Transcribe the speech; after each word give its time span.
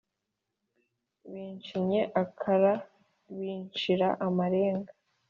bincinye 1.31 2.01
akara 2.21 2.73
bincira 3.37 4.07
amarenga 4.25 4.91